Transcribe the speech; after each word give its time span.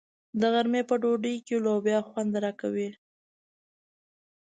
د 0.39 0.41
غرمې 0.53 0.81
په 0.89 0.95
ډوډۍ 1.01 1.35
کې 1.45 1.55
لوبیا 1.65 1.99
خوند 2.07 2.31
راکوي. 2.43 2.89